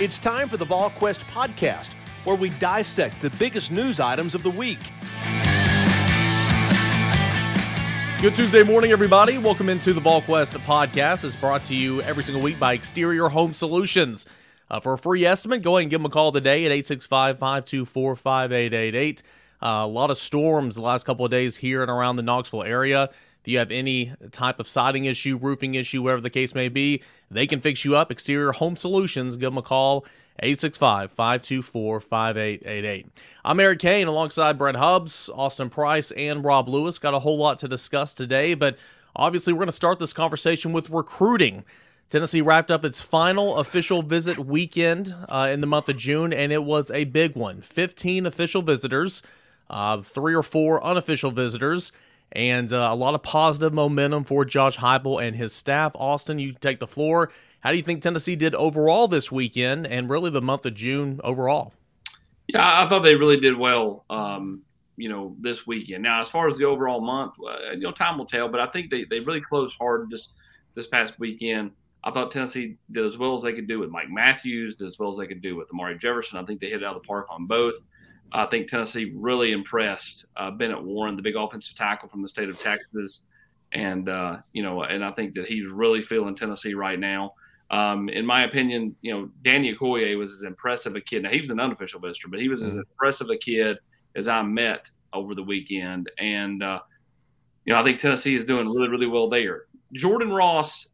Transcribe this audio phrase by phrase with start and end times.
[0.00, 1.88] It's time for the VolQuest podcast,
[2.24, 4.78] where we dissect the biggest news items of the week.
[8.22, 9.36] Good Tuesday morning, everybody.
[9.36, 11.22] Welcome into the VolQuest podcast.
[11.26, 14.24] It's brought to you every single week by Exterior Home Solutions.
[14.70, 17.38] Uh, for a free estimate, go ahead and give them a call today at 865
[17.38, 19.22] 524 5888.
[19.60, 22.62] Uh, a lot of storms the last couple of days here and around the Knoxville
[22.62, 23.10] area.
[23.40, 27.02] If you have any type of siding issue, roofing issue, whatever the case may be,
[27.30, 28.10] they can fix you up.
[28.10, 29.36] Exterior Home Solutions.
[29.36, 30.04] Give them a call.
[30.42, 33.06] 865 524 5888.
[33.44, 36.98] I'm Eric Cain alongside Brent Hubbs, Austin Price, and Rob Lewis.
[36.98, 38.78] Got a whole lot to discuss today, but
[39.14, 41.64] obviously, we're going to start this conversation with recruiting.
[42.08, 46.52] Tennessee wrapped up its final official visit weekend uh, in the month of June, and
[46.52, 49.22] it was a big one 15 official visitors,
[49.68, 51.92] uh, three or four unofficial visitors
[52.32, 55.92] and uh, a lot of positive momentum for Josh Heupel and his staff.
[55.94, 57.30] Austin, you take the floor.
[57.60, 61.20] How do you think Tennessee did overall this weekend and really the month of June
[61.22, 61.72] overall?
[62.46, 64.04] Yeah, I thought they really did well.
[64.10, 64.62] Um,
[64.96, 66.02] you know, this weekend.
[66.02, 68.48] Now, as far as the overall month, uh, you know, time will tell.
[68.48, 70.28] But I think they, they really closed hard this
[70.74, 71.72] this past weekend.
[72.02, 74.98] I thought Tennessee did as well as they could do with Mike Matthews, did as
[74.98, 76.38] well as they could do with Amari Jefferson.
[76.38, 77.74] I think they hit it out of the park on both.
[78.32, 82.48] I think Tennessee really impressed uh, Bennett Warren, the big offensive tackle from the state
[82.48, 83.24] of Texas,
[83.72, 87.34] and uh, you know, and I think that he's really feeling Tennessee right now.
[87.70, 91.22] Um, in my opinion, you know, Danny Okoye was as impressive a kid.
[91.22, 92.80] Now he was an unofficial visitor, but he was as mm-hmm.
[92.80, 93.78] impressive a kid
[94.16, 96.80] as I met over the weekend, and uh,
[97.64, 99.64] you know, I think Tennessee is doing really, really well there.
[99.92, 100.88] Jordan Ross,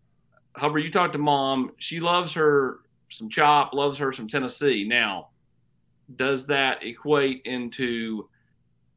[0.54, 2.80] however, you talked to mom, she loves her
[3.10, 4.86] some chop, loves her some Tennessee.
[4.88, 5.28] Now
[6.14, 8.28] does that equate into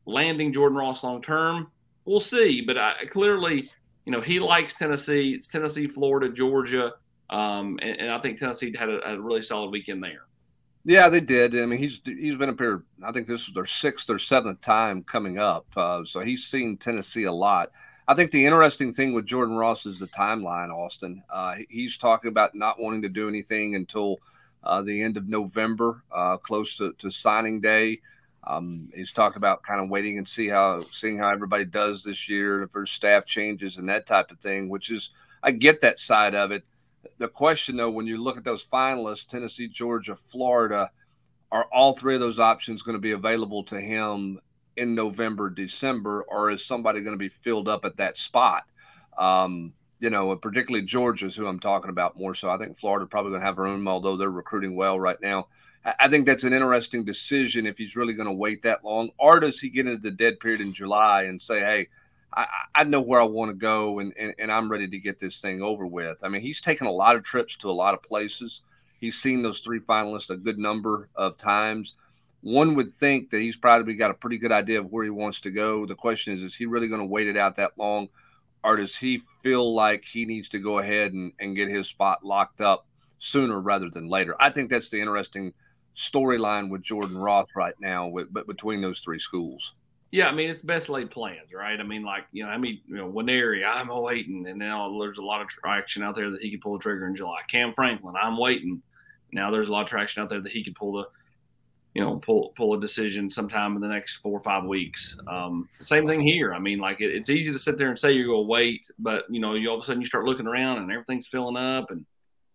[0.06, 1.72] landing Jordan Ross long term?
[2.06, 2.62] We'll see.
[2.62, 3.70] But I, clearly,
[4.06, 5.34] you know, he likes Tennessee.
[5.36, 6.94] It's Tennessee, Florida, Georgia.
[7.30, 10.26] Um, and, and, I think Tennessee had a, a, really solid weekend there.
[10.84, 11.56] Yeah, they did.
[11.56, 12.84] I mean, he's he's been up here.
[13.04, 15.68] I think this is their sixth or seventh time coming up.
[15.78, 17.72] Uh, so he's seen Tennessee a lot.
[18.08, 20.74] I think the interesting thing with Jordan Ross is the timeline.
[20.74, 24.18] Austin, uh, he's talking about not wanting to do anything until
[24.64, 28.00] uh, the end of November, uh, close to, to signing day.
[28.46, 32.30] Um, he's talked about kind of waiting and see how seeing how everybody does this
[32.30, 34.70] year, if there's staff changes and that type of thing.
[34.70, 35.12] Which is,
[35.44, 36.64] I get that side of it.
[37.18, 40.90] The question though, when you look at those finalists, Tennessee, Georgia, Florida,
[41.52, 44.40] are all three of those options going to be available to him
[44.78, 48.64] in November, December, or is somebody going to be filled up at that spot?
[49.18, 52.50] Um, you know, particularly Georgia's who I'm talking about more so.
[52.50, 55.48] I think Florida probably going to have room, although they're recruiting well right now.
[56.00, 59.40] I think that's an interesting decision if he's really going to wait that long, or
[59.40, 61.88] does he get into the dead period in July and say, "Hey,
[62.34, 65.20] I, I know where I want to go, and, and and I'm ready to get
[65.20, 67.94] this thing over with." I mean, he's taken a lot of trips to a lot
[67.94, 68.62] of places.
[69.00, 71.94] He's seen those three finalists a good number of times.
[72.42, 75.42] One would think that he's probably got a pretty good idea of where he wants
[75.42, 75.86] to go.
[75.86, 78.10] The question is, is he really going to wait it out that long?
[78.64, 82.24] Or does he feel like he needs to go ahead and, and get his spot
[82.24, 82.86] locked up
[83.20, 84.36] sooner rather than later?
[84.40, 85.54] I think that's the interesting
[85.96, 89.74] storyline with Jordan Ross right now, with, but between those three schools.
[90.12, 91.80] Yeah, I mean it's best laid plans, right?
[91.80, 95.20] I mean, like you know, I mean, you know, Nwaneri, I'm waiting, and now there's
[95.20, 97.42] a lot of traction out there that he could pull the trigger in July.
[97.48, 98.82] Cam Franklin, I'm waiting.
[99.32, 101.06] Now there's a lot of traction out there that he could pull the
[102.00, 105.20] you know pull pull a decision sometime in the next four or five weeks.
[105.28, 106.54] Um, same thing here.
[106.54, 108.88] I mean, like it, it's easy to sit there and say you're going to wait,
[108.98, 111.58] but you know, you all of a sudden you start looking around and everything's filling
[111.58, 112.06] up, and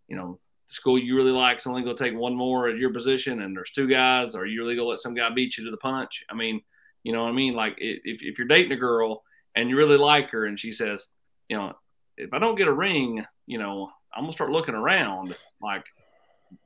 [0.08, 2.78] you know, the school you really like is only going to take one more at
[2.78, 5.58] your position, and there's two guys, or you really going to let some guy beat
[5.58, 6.24] you to the punch?
[6.30, 6.62] I mean,
[7.02, 7.54] you know what I mean?
[7.54, 9.24] Like if if you're dating a girl
[9.54, 11.06] and you really like her, and she says,
[11.50, 11.74] you know,
[12.16, 15.36] if I don't get a ring, you know, I'm gonna start looking around.
[15.60, 15.84] Like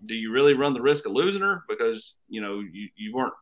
[0.07, 1.65] do you really run the risk of losing her?
[1.69, 3.35] Because you know you, you weren't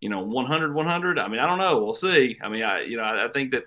[0.00, 1.82] you know 100 100 i mean i don't know.
[1.82, 2.38] We'll see.
[2.42, 3.64] I mean i you know i, I think that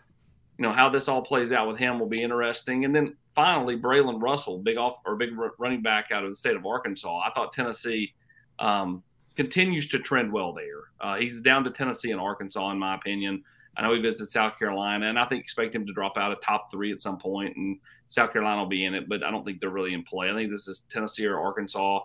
[0.58, 2.86] you know how this all plays out with him will be interesting.
[2.86, 6.56] And then finally braylon russell big off or big running back out of the state
[6.56, 7.20] of arkansas.
[7.20, 8.14] I thought tennessee
[8.60, 9.04] um,
[9.36, 10.84] continues to trend well there.
[11.02, 13.44] Uh, he's down to tennessee and arkansas in my opinion.
[13.78, 16.42] I know he visited South Carolina, and I think expect him to drop out of
[16.42, 17.56] top three at some point.
[17.58, 17.78] And
[18.08, 20.30] South Carolina will be in it, but I don't think they're really in play.
[20.30, 22.00] I think this is Tennessee or Arkansas.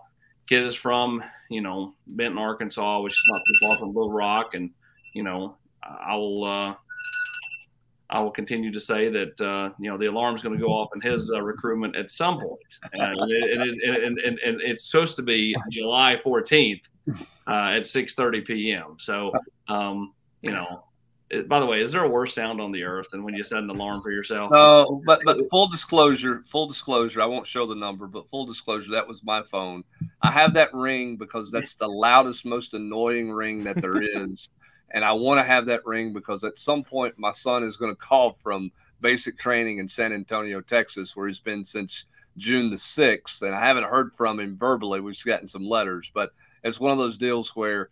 [0.47, 4.53] Kid is from, you know, Benton, Arkansas, which is not too far from Little Rock,
[4.53, 4.71] and
[5.13, 6.43] you know, I will.
[6.43, 6.75] Uh,
[8.11, 10.89] I will continue to say that uh, you know the alarm's going to go off
[10.93, 12.59] in his uh, recruitment at some point,
[12.91, 17.13] and, and, and, and, and, it's supposed to be July 14th uh,
[17.47, 18.97] at 6:30 p.m.
[18.99, 19.31] So,
[19.69, 20.90] um, you know, it,
[21.47, 23.59] by the way, is there a worse sound on the earth than when you set
[23.59, 24.51] an alarm for yourself?
[24.51, 28.91] No, but but full disclosure, full disclosure, I won't show the number, but full disclosure,
[28.91, 29.83] that was my phone.
[30.21, 34.49] I have that ring because that's the loudest, most annoying ring that there is
[34.93, 37.91] and I want to have that ring because at some point my son is going
[37.91, 42.05] to call from basic training in San Antonio, Texas, where he's been since
[42.37, 43.41] June the 6th.
[43.41, 44.99] And I haven't heard from him verbally.
[44.99, 46.31] We've gotten some letters, but
[46.63, 47.89] it's one of those deals where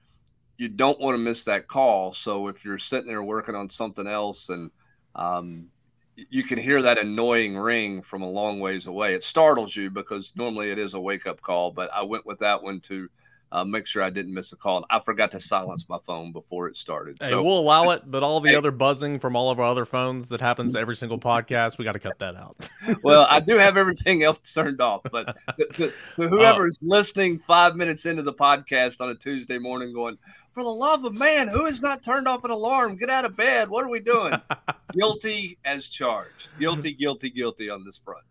[0.59, 2.11] you don't want to miss that call.
[2.11, 4.69] So if you're sitting there working on something else and
[5.15, 5.67] um,
[6.15, 10.33] you can hear that annoying ring from a long ways away, it startles you because
[10.35, 11.71] normally it is a wake up call.
[11.71, 13.07] But I went with that one to
[13.51, 14.85] uh, make sure I didn't miss a call.
[14.89, 17.17] I forgot to silence my phone before it started.
[17.19, 19.65] Hey, so we'll allow it, but all the hey, other buzzing from all of our
[19.65, 22.69] other phones that happens every single podcast, we got to cut that out.
[23.03, 26.85] well, I do have everything else turned off, but to, to, to whoever is uh,
[26.85, 30.17] listening five minutes into the podcast on a Tuesday morning, going,
[30.53, 32.97] for the love of man, who has not turned off an alarm?
[32.97, 33.69] Get out of bed.
[33.69, 34.33] What are we doing?
[34.93, 36.49] guilty as charged.
[36.59, 38.23] Guilty, guilty, guilty on this front.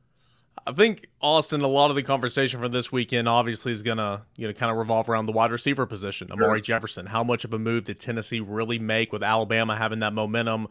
[0.67, 4.47] I think Austin, a lot of the conversation for this weekend obviously is gonna you
[4.47, 6.31] know kind of revolve around the wide receiver position.
[6.31, 6.65] Amari sure.
[6.65, 7.06] Jefferson.
[7.06, 10.69] How much of a move did Tennessee really make with Alabama having that momentum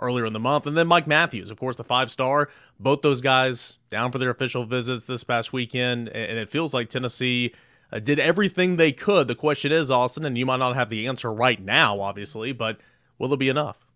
[0.00, 0.66] earlier in the month?
[0.66, 2.48] And then Mike Matthews, of course, the five star.
[2.78, 6.88] Both those guys down for their official visits this past weekend, and it feels like
[6.88, 7.52] Tennessee.
[7.92, 9.28] Uh, did everything they could.
[9.28, 12.78] The question is, Austin, and you might not have the answer right now, obviously, but
[13.18, 13.86] will it be enough?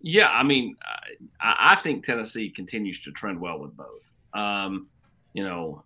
[0.00, 0.76] Yeah, I mean,
[1.40, 4.12] I, I think Tennessee continues to trend well with both.
[4.34, 4.88] Um,
[5.32, 5.82] you know,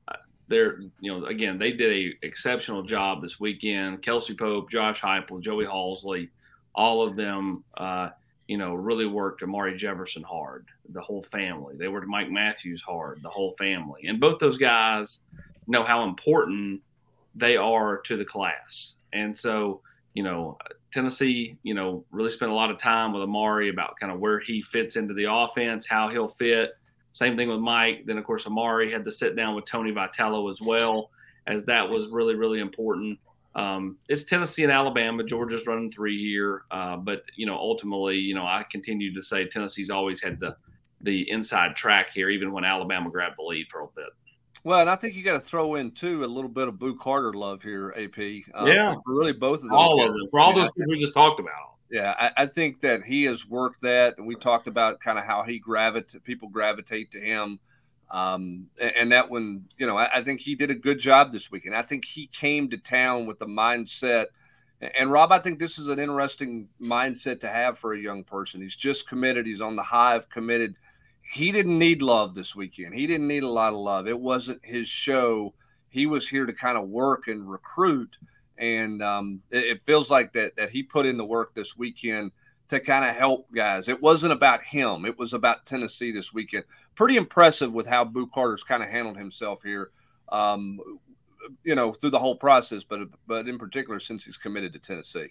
[0.49, 4.03] they're you know again they did a exceptional job this weekend.
[4.03, 6.29] Kelsey Pope, Josh Heupel, Joey Halzle,
[6.75, 7.63] all of them.
[7.77, 8.11] Uh,
[8.49, 11.77] you know, really worked Amari Jefferson hard, the whole family.
[11.77, 14.07] They worked Mike Matthews hard, the whole family.
[14.07, 15.19] And both those guys
[15.67, 16.81] know how important
[17.39, 18.97] they are to the class.
[19.13, 19.81] And so,
[20.15, 20.59] you know,
[20.93, 24.41] Tennessee, you know, really spent a lot of time with Amari about kind of where
[24.41, 26.71] he fits into the offense, how he'll fit.
[27.13, 28.05] Same thing with Mike.
[28.07, 31.11] Then, of course, Amari had to sit down with Tony Vitello as well,
[31.47, 33.19] as that was really, really important.
[33.55, 35.25] Um, it's Tennessee and Alabama.
[35.25, 39.47] Georgia's running three here, uh, but you know, ultimately, you know, I continue to say
[39.47, 40.57] Tennessee's always had the
[41.01, 44.13] the inside track here, even when Alabama grabbed the lead for a bit.
[44.65, 46.97] Well, and I think you got to throw in too a little bit of Boo
[46.97, 48.19] Carter love here, AP.
[48.55, 49.73] Uh, yeah, for really both of those.
[49.73, 50.09] All guys.
[50.09, 51.75] of them for all those things we just talked about.
[51.91, 55.25] Yeah, I, I, think that he has worked that, and we talked about kind of
[55.25, 57.61] how he gravitate people gravitate to him,
[58.11, 61.33] um, and, and, that one, you know, I, I, think he did a good job
[61.33, 61.75] this weekend.
[61.75, 64.27] I think he came to town with the mindset,
[64.81, 68.61] and Rob, I think this is an interesting mindset to have for a young person.
[68.61, 69.47] He's just committed.
[69.47, 70.79] He's on the hive, committed.
[71.33, 72.95] He didn't need love this weekend.
[72.95, 74.07] He didn't need a lot of love.
[74.09, 75.55] It wasn't his show.
[75.91, 78.17] He was here to kind of work and recruit
[78.59, 82.33] and um, it, it, feels like that that he put in the work this weekend
[82.69, 83.89] to kind of help guys.
[83.89, 86.65] It wasn't about him; it was about Tennessee this weekend.
[86.95, 89.91] Pretty impressive with how Boo Carter's kind of handled himself here.
[90.31, 90.81] Um,
[91.65, 95.29] you know, through the whole process, but but in particular since he's committed to Tennessee.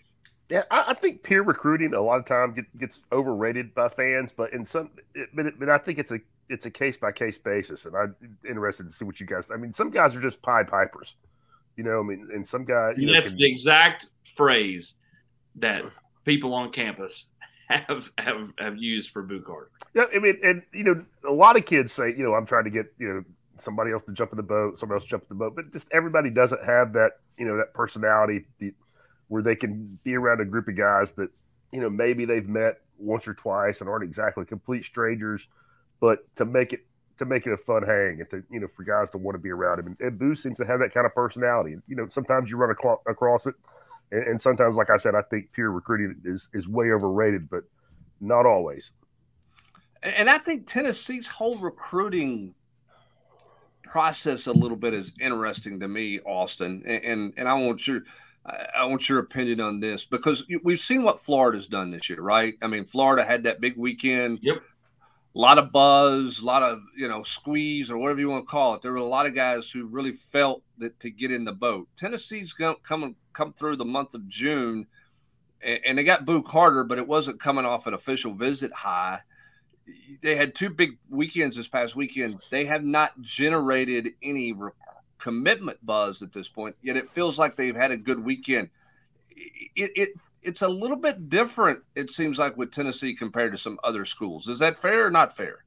[0.49, 4.31] Yeah, I, I think peer recruiting a lot of times get, gets overrated by fans,
[4.31, 7.11] but in some, it, but, it, but I think it's a it's a case by
[7.11, 8.15] case basis, and I'm
[8.47, 9.49] interested to see what you guys.
[9.51, 11.15] I mean, some guys are just pie pipers,
[11.75, 12.93] You know, I mean, and some guy.
[12.95, 14.95] You that's can, the exact phrase
[15.55, 15.83] that
[16.23, 17.25] people on campus
[17.67, 19.69] have have have used for Carter.
[19.93, 22.63] Yeah, I mean, and you know, a lot of kids say, you know, I'm trying
[22.63, 23.23] to get you know
[23.57, 25.73] somebody else to jump in the boat, somebody else to jump in the boat, but
[25.73, 28.45] just everybody doesn't have that you know that personality
[29.27, 31.29] where they can be around a group of guys that
[31.71, 35.47] you know maybe they've met once or twice and aren't exactly complete strangers,
[35.99, 36.85] but to make it
[37.17, 39.39] to make it a fun hang and to you know for guys to want to
[39.39, 39.87] be around him.
[39.87, 41.75] And, and Boo seems to have that kind of personality.
[41.87, 43.55] You know, sometimes you run across, across it,
[44.11, 47.63] and, and, sometimes, like I said, I think pure recruiting is is way overrated, but
[48.21, 48.91] not always.
[50.03, 52.53] And I think Tennessee's whole recruiting
[53.83, 56.83] process a little bit is interesting to me, Austin.
[56.85, 58.01] And and, and I want your
[58.47, 62.53] I want your opinion on this because we've seen what Florida's done this year, right?
[62.61, 64.39] I mean, Florida had that big weekend.
[64.41, 64.61] Yep
[65.37, 68.49] a lot of buzz, a lot of you know squeeze or whatever you want to
[68.49, 68.81] call it.
[68.81, 71.87] There were a lot of guys who really felt that to get in the boat.
[71.95, 74.87] Tennessee's going come come through the month of June,
[75.61, 79.19] and, and they got Boo Carter, but it wasn't coming off an official visit high.
[80.23, 82.41] they had two big weekends this past weekend.
[82.49, 84.53] They have not generated any
[85.17, 86.75] commitment buzz at this point.
[86.81, 88.69] Yet it feels like they've had a good weekend.
[89.75, 90.09] It, it
[90.41, 91.81] it's a little bit different.
[91.95, 94.47] It seems like with Tennessee compared to some other schools.
[94.47, 95.63] Is that fair or not fair?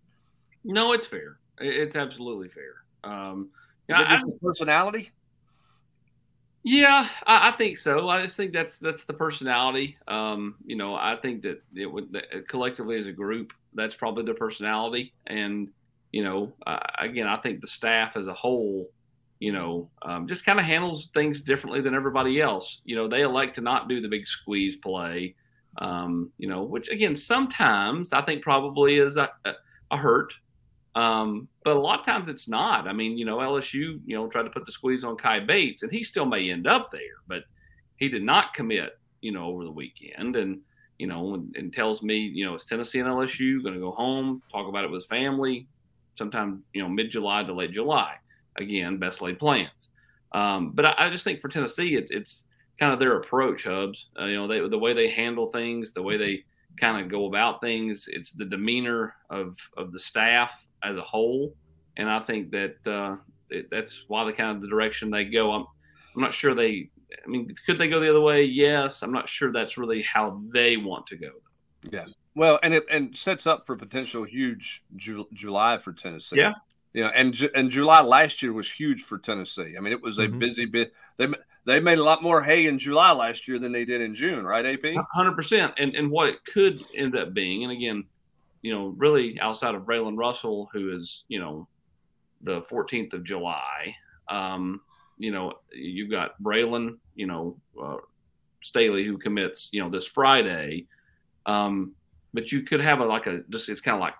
[0.64, 1.38] No, it's fair.
[1.59, 2.85] It's absolutely fair.
[3.04, 3.50] Um,
[3.88, 5.11] Is it just I, the personality?
[6.62, 8.09] Yeah, I, I, think so.
[8.09, 9.97] I just think that's that's the personality.
[10.07, 14.25] Um, you know, I think that it would that collectively as a group, that's probably
[14.25, 15.14] their personality.
[15.26, 15.69] And
[16.12, 18.90] you know, uh, again, I think the staff as a whole,
[19.40, 22.80] you know, um, just kind of handles things differently than everybody else.
[22.85, 25.35] You know, they elect to not do the big squeeze play.
[25.78, 29.30] Um, you know, which again, sometimes I think probably is a,
[29.90, 30.32] a, hurt
[30.94, 32.88] um, but a lot of times it's not.
[32.88, 35.82] I mean, you know, LSU, you know, tried to put the squeeze on Kai Bates,
[35.82, 37.44] and he still may end up there, but
[37.97, 40.37] he did not commit, you know, over the weekend.
[40.37, 40.61] And,
[40.99, 43.92] you know, and, and tells me, you know, it's Tennessee and LSU going to go
[43.92, 45.66] home, talk about it with family,
[46.14, 48.16] sometime, you know, mid July to late July.
[48.61, 49.88] Again, best laid plans.
[50.33, 52.45] Um, but I, I, just think for Tennessee, it's, it's
[52.79, 54.07] kind of their approach, Hubbs.
[54.19, 56.45] Uh, you know, they, the way they handle things, the way they
[56.81, 61.57] kind of go about things, it's the demeanor of, of the staff as a whole,
[61.97, 63.17] and I think that uh,
[63.50, 65.52] it, that's why the kind of the direction they go.
[65.52, 65.67] I'm
[66.14, 66.90] I'm not sure they.
[67.25, 68.45] I mean, could they go the other way?
[68.45, 69.02] Yes.
[69.02, 71.31] I'm not sure that's really how they want to go.
[71.90, 72.07] Yeah.
[72.37, 76.37] Well, and it and sets up for potential huge Ju- July for Tennessee.
[76.37, 76.52] Yeah.
[76.92, 79.75] You know, and and July last year was huge for Tennessee.
[79.76, 80.38] I mean, it was a mm-hmm.
[80.38, 80.92] busy bit.
[81.18, 81.28] They
[81.64, 84.44] they made a lot more hay in July last year than they did in June,
[84.44, 84.66] right?
[84.66, 84.97] AP.
[85.12, 85.75] Hundred percent.
[85.78, 88.04] And and what it could end up being, and again,
[88.62, 91.68] you know, really outside of Braylon Russell, who is, you know,
[92.42, 93.94] the 14th of July,
[94.28, 94.80] um,
[95.18, 97.97] you know, you've got Braylon, you know, uh,
[98.62, 100.87] Staley, who commits, you know, this Friday.
[101.47, 101.94] Um,
[102.35, 104.14] but you could have a like a just it's kind of like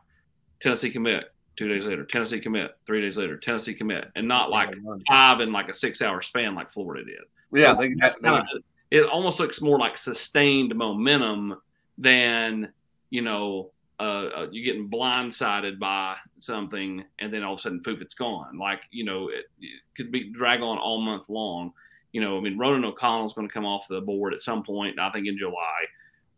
[0.61, 4.71] Tennessee commit two days later, Tennessee commit three days later, Tennessee commit, and not like
[5.09, 7.21] five in like a six hour span like Florida did.
[7.53, 11.61] Yeah, so that's kind of, it almost looks more like sustained momentum
[11.99, 12.73] than
[13.11, 17.83] you know uh, uh, you're getting blindsided by something, and then all of a sudden,
[17.83, 18.57] poof, it's gone.
[18.59, 21.73] Like you know, it, it could be drag on all month long.
[22.13, 24.99] You know, I mean, Ronan O'Connell's going to come off the board at some point.
[24.99, 25.85] I think in July.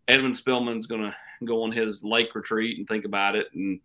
[0.09, 1.14] Edwin Spillman's going to
[1.45, 3.78] go on his lake retreat and think about it, and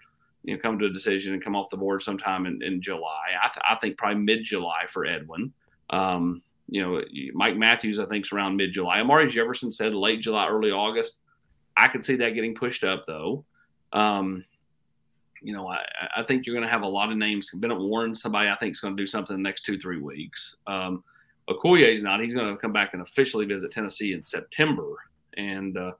[0.48, 3.25] you know, come to a decision and come off the board sometime in, in July.
[3.44, 5.51] I, th- I think probably mid July for Edwin.
[5.89, 7.01] Um, you know,
[7.34, 9.01] Mike Matthews, I think, is around mid July.
[9.01, 11.20] Amari Jefferson said late July, early August.
[11.75, 13.44] I could see that getting pushed up though.
[13.92, 14.46] Um,
[15.42, 15.80] you know, I,
[16.16, 17.50] I think you're going to have a lot of names.
[17.54, 20.00] Bennett Warren, somebody I think is going to do something in the next two, three
[20.00, 20.56] weeks.
[20.66, 21.04] Um,
[21.50, 22.22] Okoye is not.
[22.22, 24.96] He's going to come back and officially visit Tennessee in September.
[25.36, 25.92] And, uh,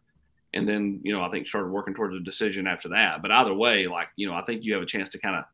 [0.54, 3.22] and then, you know, I think started working towards a decision after that.
[3.22, 5.46] But either way, like, you know, I think you have a chance to kind of,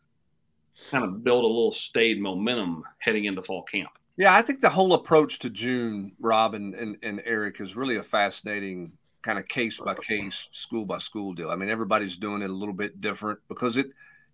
[0.90, 3.90] kind of build a little stayed momentum heading into fall camp.
[4.16, 7.96] Yeah, I think the whole approach to June, Rob and, and, and Eric, is really
[7.96, 11.50] a fascinating kind of case by case, school by school deal.
[11.50, 13.88] I mean, everybody's doing it a little bit different because it,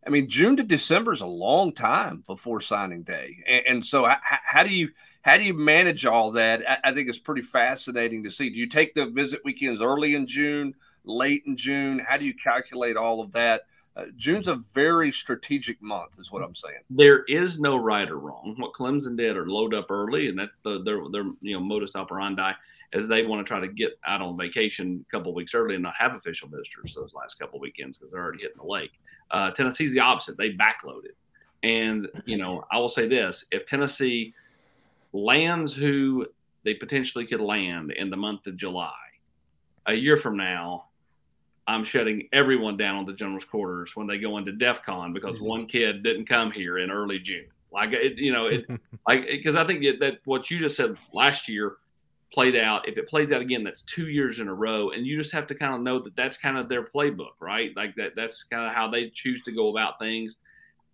[0.05, 4.05] I mean, June to December is a long time before signing day, and, and so
[4.05, 4.89] how, how, do you
[5.29, 6.63] how do you manage all that?
[6.67, 8.49] I, I, think it's pretty fascinating to see.
[8.49, 11.99] Do you take the visit weekends early in June, late in June?
[11.99, 13.67] How do you calculate all of that?
[13.95, 16.79] Uh, June's a very strategic month, is what I'm saying.
[16.89, 18.55] There is no right or wrong.
[18.57, 21.95] What Clemson did are load up early, and that's the their their you know modus
[21.95, 22.53] operandi
[22.93, 25.83] as they want to try to get out on vacation a couple weeks early and
[25.83, 28.93] not have official visitors those last couple weekends because they're already hitting the lake.
[29.29, 31.13] Uh, Tennessee's the opposite; they backloaded.
[31.61, 34.33] And you know, I will say this: if Tennessee
[35.13, 36.27] lands who
[36.63, 38.93] they potentially could land in the month of July,
[39.85, 40.85] a year from now,
[41.67, 45.35] I'm shutting everyone down on the general's quarters when they go into DEF CON because
[45.35, 45.47] mm-hmm.
[45.47, 47.47] one kid didn't come here in early June.
[47.71, 48.65] Like it, you know, it
[49.07, 51.77] like because I think that what you just said last year
[52.33, 52.87] played out.
[52.87, 55.47] If it plays out again, that's two years in a row, and you just have
[55.47, 57.71] to kind of know that that's kind of their playbook, right?
[57.75, 58.15] Like that.
[58.15, 60.37] That's kind of how they choose to go about things.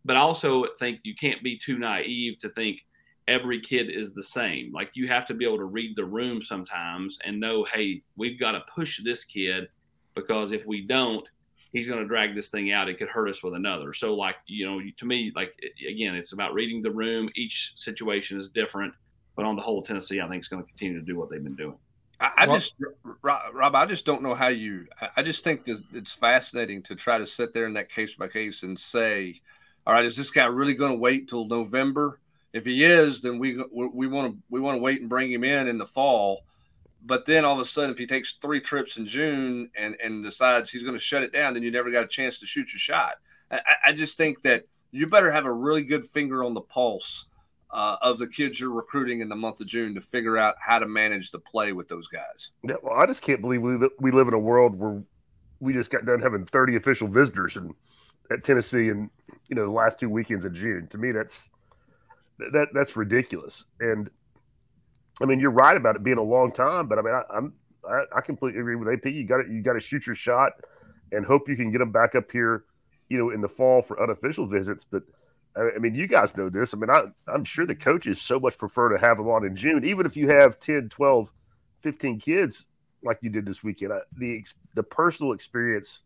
[0.04, 2.86] But I also think you can't be too naive to think
[3.28, 4.72] every kid is the same.
[4.74, 8.40] Like you have to be able to read the room sometimes and know, hey, we've
[8.40, 9.68] got to push this kid
[10.16, 11.26] because if we don't,
[11.72, 12.88] he's going to drag this thing out.
[12.88, 13.94] It could hurt us with another.
[13.94, 15.54] So, like you know, to me, like
[15.90, 17.30] again, it's about reading the room.
[17.36, 18.94] Each situation is different
[19.36, 21.44] but on the whole, Tennessee, I think, is going to continue to do what they've
[21.44, 21.78] been doing.
[22.20, 22.76] I, I well, just,
[23.22, 24.88] Rob, I just don't know how you.
[25.18, 28.30] I just think that it's fascinating to try to sit there in that case by
[28.30, 29.36] case and say,
[29.86, 32.22] "All right, is this guy really going to wait till November?
[32.56, 35.44] If he is, then we we want to we want to wait and bring him
[35.44, 36.46] in in the fall."
[37.06, 40.24] but then all of a sudden, if he takes three trips in June and, and
[40.24, 42.74] decides he's going to shut it down, then you never got a chance to shoot
[42.74, 43.18] your shot.
[43.52, 47.28] I, I just think that you better have a really good finger on the pulse
[47.70, 50.80] uh, of the kids you're recruiting in the month of June to figure out how
[50.80, 52.52] to manage the play with those guys.
[52.64, 55.04] Yeah, well, I just can't believe we we live in a world where
[55.60, 57.74] we just got done having 30 official visitors and
[58.32, 59.10] at Tennessee and
[59.48, 60.88] you know the last two weekends in June.
[60.90, 61.50] To me, that's
[62.38, 63.66] that that's ridiculous.
[63.80, 64.10] And
[65.22, 67.54] I mean, you're right about it being a long time, but I mean, I, I'm
[67.88, 69.06] I, I completely agree with AP.
[69.12, 70.54] You got to you got to shoot your shot
[71.12, 72.66] and hope you can get them back up here,
[73.10, 74.86] you know, in the fall for unofficial visits.
[74.90, 75.04] But
[75.56, 76.74] I mean, you guys know this.
[76.74, 79.56] I mean, I, I'm sure the coaches so much prefer to have them on in
[79.56, 81.32] June, even if you have 10, 12,
[81.82, 82.66] 15 kids
[83.04, 83.94] like you did this weekend.
[84.18, 86.02] The the personal experience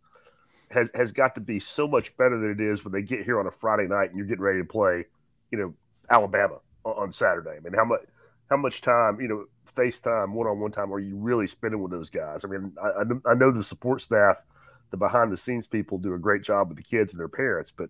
[0.70, 3.40] has has got to be so much better than it is when they get here
[3.40, 5.06] on a Friday night and you're getting ready to play,
[5.52, 5.74] you know,
[6.10, 7.58] Alabama on Saturday.
[7.58, 8.02] I mean, how much
[8.50, 11.92] how much time, you know, FaceTime one on one time are you really spending with
[11.92, 12.44] those guys?
[12.44, 14.44] I mean, I, I know the support staff,
[14.92, 17.72] the behind the scenes people do a great job with the kids and their parents,
[17.76, 17.90] but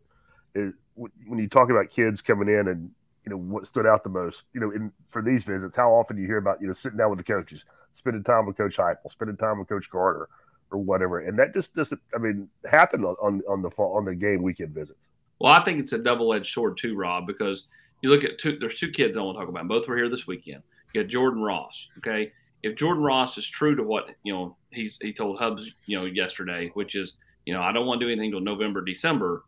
[0.54, 2.92] when you talk about kids coming in and
[3.26, 6.16] you know what stood out the most, you know, in for these visits, how often
[6.16, 8.78] do you hear about you know sitting down with the coaches, spending time with Coach
[8.78, 10.30] Heupel, spending time with Coach Carter,
[10.72, 14.42] or whatever, and that just doesn't, I mean, happen on on, the on the game
[14.42, 15.10] weekend visits.
[15.40, 17.66] Well, I think it's a double edged sword too, Rob, because
[18.02, 18.58] you look at two.
[18.60, 19.68] There's two kids I want to talk about.
[19.68, 20.64] Both were here this weekend.
[20.94, 21.88] You got Jordan Ross.
[22.00, 22.32] Okay,
[22.64, 26.06] if Jordan Ross is true to what you know he's he told Hubbs you know
[26.06, 29.44] yesterday, which is you know I don't want to do anything till November December,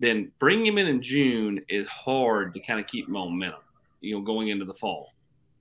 [0.00, 3.60] then bringing him in in June is hard to kind of keep momentum.
[4.00, 5.12] You know, going into the fall.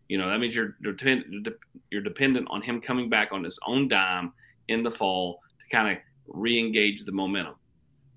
[0.09, 4.33] You know that means you're you're dependent on him coming back on his own dime
[4.67, 7.55] in the fall to kind of re-engage the momentum.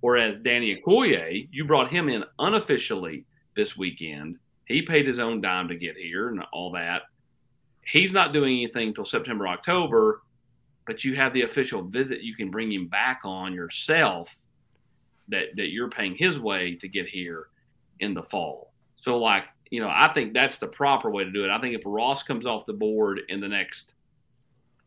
[0.01, 3.25] Whereas Danny Okoye, you brought him in unofficially
[3.59, 4.39] this weekend.
[4.67, 7.03] He paid his own dime to get here and all that.
[7.85, 10.23] He's not doing anything till September, October,
[10.87, 14.39] but you have the official visit you can bring him back on yourself
[15.29, 17.49] that, that you're paying his way to get here
[18.01, 18.73] in the fall.
[18.97, 21.51] So, like, you know, I think that's the proper way to do it.
[21.51, 23.95] I think if Ross comes off the board in the next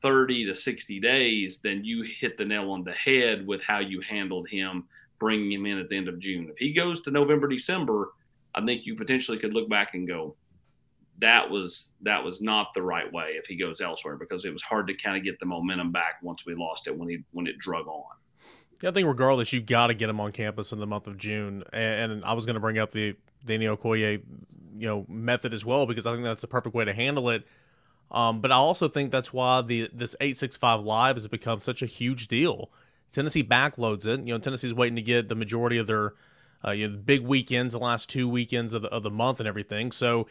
[0.02, 4.02] 30 to 60 days, then you hit the nail on the head with how you
[4.02, 4.86] handled him
[5.20, 6.50] bringing him in at the end of June.
[6.50, 8.10] If he goes to November, December,
[8.54, 10.36] I think you potentially could look back and go,
[11.20, 14.64] that was that was not the right way if he goes elsewhere because it was
[14.64, 17.48] hard to kind of get the momentum back once we lost it when he when
[17.48, 18.04] it drug on.
[18.82, 21.18] Yeah, I think regardless, you've got to get him on campus in the month of
[21.18, 21.64] June.
[21.72, 24.24] And, and I was going to bring up the Danny Okoye,
[24.78, 27.46] you know, method as well because I think that's the perfect way to handle it.
[28.10, 31.62] Um, but I also think that's why the this eight six five live has become
[31.62, 32.72] such a huge deal.
[33.12, 34.22] Tennessee backloads it.
[34.22, 36.14] You know, Tennessee's waiting to get the majority of their
[36.66, 39.48] uh, you know, big weekends, the last two weekends of the, of the month and
[39.48, 39.92] everything.
[39.92, 40.28] So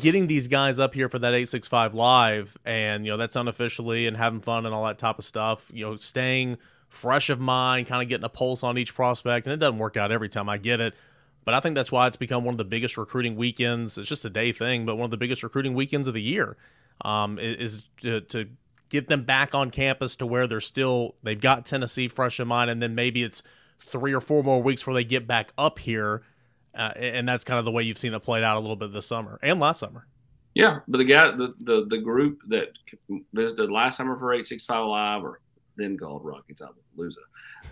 [0.00, 4.16] getting these guys up here for that 865 live and, you know, that's unofficially and
[4.16, 8.02] having fun and all that type of stuff, you know, staying fresh of mind, kind
[8.02, 9.46] of getting a pulse on each prospect.
[9.46, 10.94] And it doesn't work out every time I get it.
[11.44, 13.96] But I think that's why it's become one of the biggest recruiting weekends.
[13.96, 16.56] It's just a day thing, but one of the biggest recruiting weekends of the year
[17.02, 18.48] um, is to, to
[18.90, 22.70] get them back on campus to where they're still, they've got Tennessee fresh in mind.
[22.70, 23.42] And then maybe it's
[23.80, 26.22] three or four more weeks before they get back up here.
[26.74, 28.92] Uh, and that's kind of the way you've seen it played out a little bit
[28.92, 30.06] this summer and last summer.
[30.54, 32.68] Yeah, but the guy, the the, the group that
[33.32, 35.40] visited last summer for eight six five live, or
[35.76, 37.14] then called Rockies Appaloosa,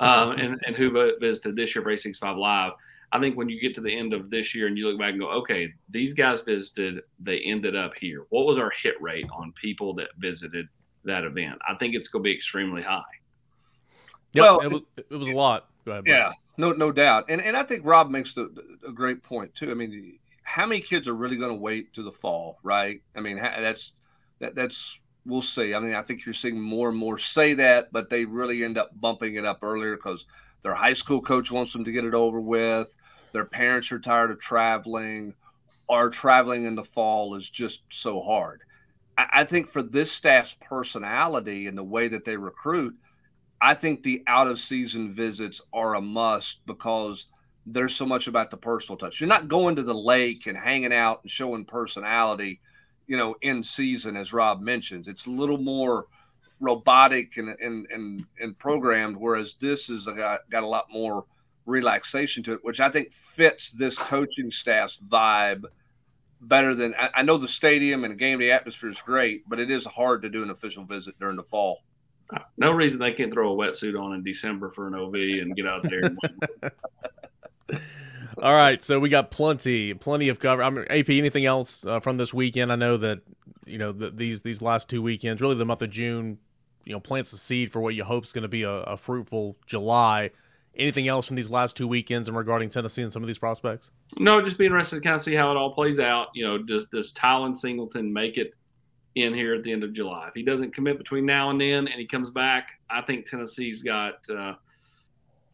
[0.01, 0.91] um, and and who
[1.21, 2.73] visited this year for eight six five live.
[3.11, 5.13] I think when you get to the end of this year and you look back
[5.13, 8.27] and go, okay, these guys visited, they ended up here.
[8.29, 10.69] What was our hit rate on people that visited
[11.05, 11.59] that event?
[11.67, 13.03] I think it's going to be extremely high.
[14.35, 15.69] Yep, well, it was it was a lot.
[15.89, 16.05] Go ahead.
[16.07, 17.25] Yeah, no, no doubt.
[17.29, 18.51] And and I think Rob makes the,
[18.87, 19.71] a great point too.
[19.71, 23.01] I mean, how many kids are really going to wait to the fall, right?
[23.17, 23.93] I mean, that's
[24.39, 25.75] that that's we'll see.
[25.75, 28.79] I mean, I think you're seeing more and more say that, but they really end
[28.79, 30.25] up bumping it up earlier because
[30.63, 32.97] their high school coach wants them to get it over with.
[33.33, 35.35] Their parents are tired of traveling,
[35.89, 38.63] or traveling in the fall is just so hard.
[39.17, 42.95] I think for this staff's personality and the way that they recruit,
[43.61, 47.27] I think the out of season visits are a must because
[47.67, 49.21] there's so much about the personal touch.
[49.21, 52.61] You're not going to the lake and hanging out and showing personality,
[53.07, 55.09] you know, in season, as Rob mentions.
[55.09, 56.07] It's a little more
[56.61, 61.25] robotic and and and, and programmed, whereas this is got, got a lot more
[61.67, 65.65] relaxation to it, which I think fits this coaching staff's vibe
[66.41, 69.59] better than I, I know the stadium and the game the atmosphere is great, but
[69.59, 71.83] it is hard to do an official visit during the fall
[72.57, 75.67] no reason they can't throw a wetsuit on in December for an OV and get
[75.67, 76.03] out there.
[78.43, 80.63] All right, so we got plenty, plenty of cover.
[80.63, 82.71] I mean, AP, anything else uh, from this weekend?
[82.71, 83.21] I know that
[83.67, 86.39] you know the, these these last two weekends, really the month of June,
[86.85, 88.97] you know, plants the seed for what you hope is going to be a, a
[88.97, 90.31] fruitful July.
[90.77, 93.91] Anything else from these last two weekends and regarding Tennessee and some of these prospects?
[94.17, 96.29] No, just be interested to kind of see how it all plays out.
[96.35, 98.55] You know, does does Tylen Singleton make it
[99.19, 100.29] in here at the end of July?
[100.29, 103.83] If he doesn't commit between now and then, and he comes back, I think Tennessee's
[103.83, 104.55] got uh,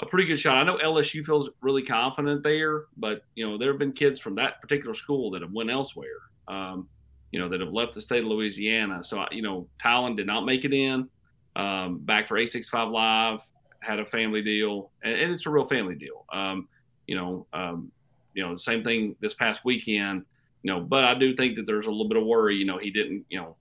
[0.00, 0.57] a pretty good shot.
[0.57, 4.35] I know LSU feels really confident there, but you know there have been kids from
[4.37, 6.20] that particular school that have went elsewhere.
[6.48, 6.88] Um,
[7.33, 9.03] you know that have left the state of Louisiana.
[9.03, 11.09] So you know Tylen did not make it in.
[11.57, 13.40] Um, back for 865 Live,
[13.81, 16.24] had a family deal, and, and it's a real family deal.
[16.33, 16.68] Um,
[17.07, 17.92] you know, um,
[18.35, 20.24] you know, same thing this past weekend.
[20.64, 22.57] You know, but I do think that there's a little bit of worry.
[22.57, 23.27] You know, he didn't.
[23.29, 23.57] You know,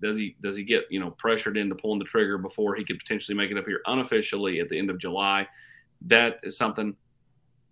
[0.00, 2.98] does he does he get you know pressured into pulling the trigger before he could
[3.00, 5.48] potentially make it up here unofficially at the end of July?
[6.02, 6.96] That is something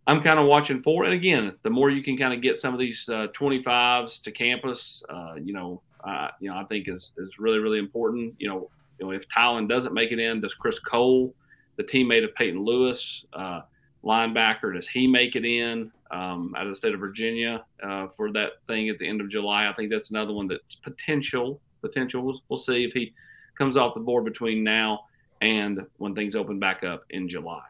[0.08, 1.04] I'm kind of watching for.
[1.04, 4.32] And again, the more you can kind of get some of these uh, 25s to
[4.32, 8.34] campus, uh, you know, uh, you know, I think is is really really important.
[8.40, 11.32] You know, you know, if Tylen doesn't make it in, does Chris Cole,
[11.76, 13.60] the teammate of Peyton Lewis, uh,
[14.02, 18.32] linebacker, does he make it in um, out of the state of Virginia uh, for
[18.32, 19.68] that thing at the end of July?
[19.68, 21.60] I think that's another one that's potential.
[21.80, 22.22] Potential.
[22.22, 23.14] We'll, we'll see if he
[23.56, 25.00] comes off the board between now
[25.40, 27.62] and when things open back up in July.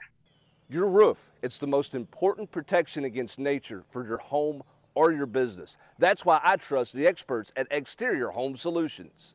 [0.69, 4.63] Your roof, it's the most important protection against nature for your home
[4.95, 5.77] or your business.
[5.99, 9.35] That's why I trust the experts at Exterior Home Solutions.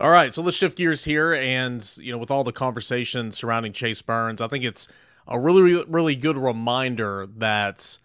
[0.00, 3.72] All right, so let's shift gears here, and you know, with all the conversation surrounding
[3.72, 4.88] Chase Burns, I think it's
[5.26, 7.98] a really, really good reminder that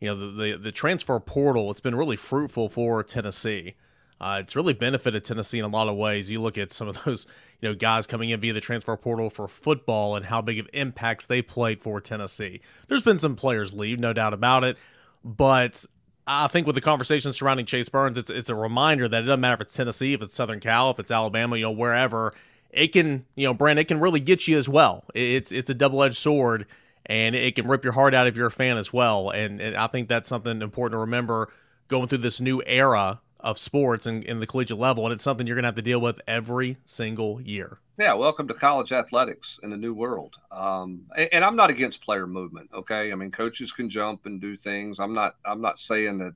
[0.00, 3.74] you know the the, the transfer portal it's been really fruitful for Tennessee.
[4.20, 6.30] Uh, it's really benefited Tennessee in a lot of ways.
[6.30, 7.26] You look at some of those,
[7.60, 10.68] you know, guys coming in via the transfer portal for football and how big of
[10.74, 12.60] impacts they played for Tennessee.
[12.88, 14.76] There's been some players leave, no doubt about it,
[15.24, 15.86] but
[16.26, 19.40] I think with the conversation surrounding Chase Burns, it's it's a reminder that it doesn't
[19.40, 22.32] matter if it's Tennessee, if it's Southern Cal, if it's Alabama, you know, wherever
[22.72, 25.04] it can, you know, Brand, it can really get you as well.
[25.14, 26.66] It's it's a double edged sword,
[27.06, 29.30] and it can rip your heart out if you're a fan as well.
[29.30, 31.52] And, and I think that's something important to remember
[31.88, 35.46] going through this new era of sports and in the collegiate level, and it's something
[35.46, 37.78] you're gonna have to deal with every single year.
[38.00, 40.36] Yeah, welcome to college athletics in the new world.
[40.50, 42.70] Um, and, and, I'm not against player movement.
[42.72, 44.98] Okay, I mean coaches can jump and do things.
[44.98, 45.36] I'm not.
[45.44, 46.32] I'm not saying that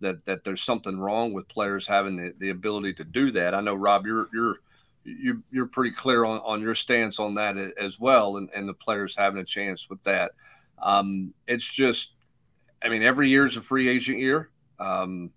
[0.00, 3.54] that that there's something wrong with players having the, the ability to do that.
[3.54, 4.56] I know Rob, you're you're
[5.02, 8.74] you, you're pretty clear on, on your stance on that as well, and, and the
[8.74, 10.32] players having a chance with that.
[10.82, 12.12] Um, it's just,
[12.82, 14.50] I mean, every year is a free agent year.
[14.78, 15.30] Um,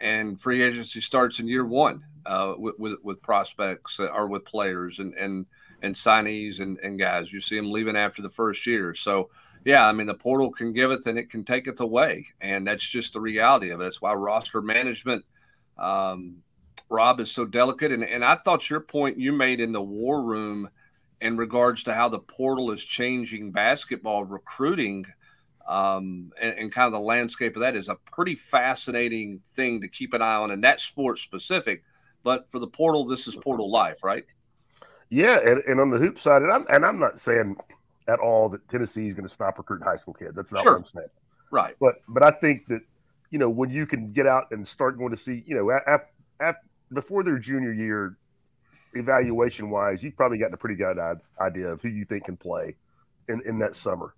[0.00, 4.98] and free agency starts in year one uh, with, with, with prospects or with players
[4.98, 5.46] and and
[5.82, 7.32] and signees and, and guys.
[7.32, 8.94] You see them leaving after the first year.
[8.94, 9.30] So
[9.64, 12.66] yeah, I mean the portal can give it and it can take it away, and
[12.66, 13.84] that's just the reality of it.
[13.84, 15.24] That's why roster management,
[15.78, 16.36] um,
[16.88, 17.92] Rob, is so delicate.
[17.92, 20.68] And and I thought your point you made in the war room
[21.20, 25.06] in regards to how the portal is changing basketball recruiting
[25.66, 29.88] um, and, and, kind of the landscape of that is a pretty fascinating thing to
[29.88, 31.82] keep an eye on, and that's sports specific.
[32.26, 34.24] But for the portal, this is portal life, right?
[35.10, 37.56] Yeah, and, and on the hoop side, and I'm and I'm not saying
[38.08, 40.34] at all that Tennessee is going to stop recruiting high school kids.
[40.34, 40.72] That's not sure.
[40.72, 41.08] what I'm saying.
[41.52, 41.76] Right.
[41.78, 42.82] But but I think that
[43.30, 46.08] you know when you can get out and start going to see you know after,
[46.40, 48.16] after before their junior year,
[48.94, 50.98] evaluation wise, you've probably gotten a pretty good
[51.40, 52.74] idea of who you think can play
[53.28, 54.14] in, in that summer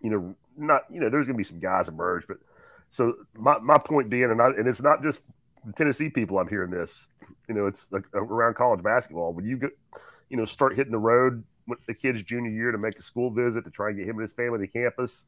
[0.00, 2.38] you know, not you know, there's going to be some guys emerge, but
[2.90, 5.22] so my, my point being, and I, and it's not just
[5.76, 6.38] Tennessee people.
[6.38, 7.08] I'm hearing this,
[7.48, 9.32] you know, it's like uh, around college basketball.
[9.32, 9.70] When you get,
[10.28, 13.30] you know, start hitting the road with the kid's junior year to make a school
[13.30, 15.24] visit to try and get him and his family to campus,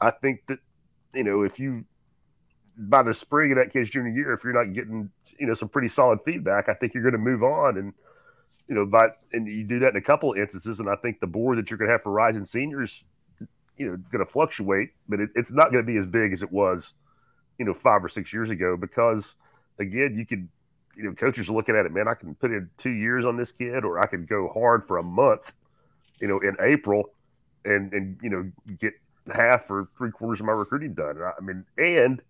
[0.00, 0.58] I think that,
[1.14, 1.84] you know, if you
[2.76, 5.68] by the spring of that kid's junior year, if you're not getting you know some
[5.68, 7.92] pretty solid feedback, I think you're going to move on and
[8.68, 11.20] you know, but and you do that in a couple of instances, and I think
[11.20, 13.04] the board that you're going to have for rising seniors,
[13.76, 16.42] you know, going to fluctuate, but it, it's not going to be as big as
[16.42, 16.94] it was,
[17.58, 19.34] you know, five or six years ago because
[19.78, 20.48] again, you could,
[20.96, 23.36] you know, coaches are looking at it, man, I can put in two years on
[23.36, 25.52] this kid, or I can go hard for a month,
[26.20, 27.10] you know, in April,
[27.64, 28.94] and and you know get
[29.34, 31.18] half or three quarters of my recruiting done.
[31.22, 32.20] I mean, and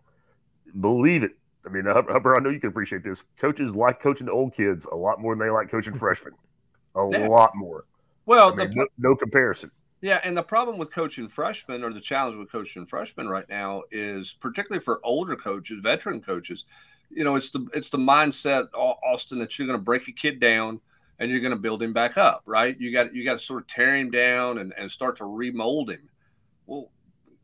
[0.80, 1.32] believe it,
[1.66, 3.24] I mean, Hubbard, I know you can appreciate this.
[3.38, 6.34] Coaches like coaching the old kids a lot more than they like coaching freshmen.
[6.94, 7.26] A yeah.
[7.26, 7.84] lot more.
[8.26, 9.70] Well, I mean, the, no, no, comparison.
[10.00, 13.82] Yeah, and the problem with coaching freshmen, or the challenge with coaching freshmen right now,
[13.90, 16.66] is particularly for older coaches, veteran coaches.
[17.10, 20.40] You know, it's the it's the mindset, Austin, that you're going to break a kid
[20.40, 20.80] down
[21.18, 22.78] and you're going to build him back up, right?
[22.78, 25.90] You got you got to sort of tear him down and, and start to remold
[25.90, 26.08] him.
[26.66, 26.90] Well,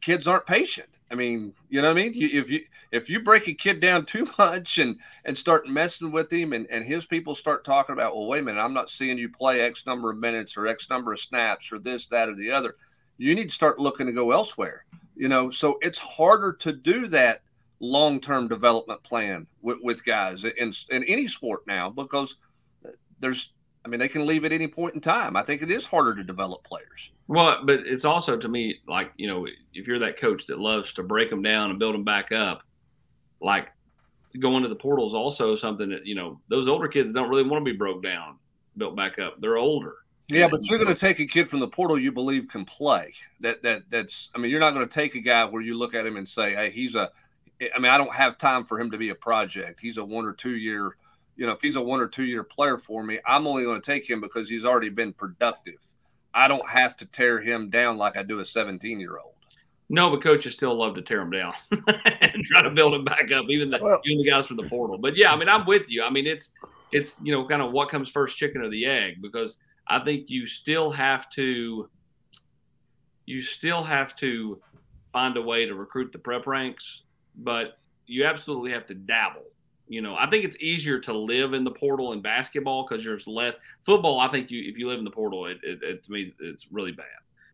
[0.01, 0.89] kids aren't patient.
[1.11, 2.15] I mean, you know what I mean?
[2.15, 2.61] You, if you
[2.93, 6.67] if you break a kid down too much and and start messing with him, and
[6.71, 9.61] and his people start talking about, well, wait a minute, I'm not seeing you play
[9.61, 12.77] X number of minutes or X number of snaps or this, that, or the other.
[13.19, 14.85] You need to start looking to go elsewhere.
[15.15, 17.43] You know, so it's harder to do that
[17.81, 22.37] long term development plan with, with guys in in any sport now because
[23.21, 23.53] there's
[23.85, 25.37] I mean, they can leave at any point in time.
[25.37, 27.13] I think it is harder to develop players.
[27.29, 30.93] Well, but it's also to me like you know, if you're that coach that loves
[30.95, 32.63] to break them down and build them back up,
[33.41, 33.69] like
[34.39, 37.43] going to the portal is also something that you know those older kids don't really
[37.43, 38.37] want to be broke down,
[38.77, 39.41] built back up.
[39.41, 39.95] They're older.
[40.29, 43.15] Yeah, but you're going to take a kid from the portal you believe can play.
[43.41, 44.31] That that that's.
[44.35, 46.29] I mean, you're not going to take a guy where you look at him and
[46.29, 47.11] say, "Hey, he's a."
[47.61, 49.81] I mean, I don't have time for him to be a project.
[49.81, 50.97] He's a one or two year
[51.41, 53.81] you know, if he's a one or two year player for me, I'm only going
[53.81, 55.79] to take him because he's already been productive.
[56.35, 59.33] I don't have to tear him down like I do a 17 year old.
[59.89, 63.33] No, but coaches still love to tear him down and try to build him back
[63.33, 64.99] up, even the well, even the guys from the portal.
[64.99, 66.05] But yeah, I mean, I'm with you.
[66.05, 66.51] I mean, it's
[66.93, 69.57] it's you know kind of what comes first, chicken or the egg, because
[69.89, 71.89] I think you still have to
[73.25, 74.61] you still have to
[75.11, 77.03] find a way to recruit the prep ranks,
[77.41, 79.51] but you absolutely have to dabble
[79.91, 83.27] you know, I think it's easier to live in the portal in basketball because there's
[83.27, 84.21] less football.
[84.21, 86.71] I think you if you live in the portal, it, it, it to me it's
[86.71, 87.07] really bad.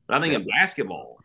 [0.07, 1.19] But I think in basketball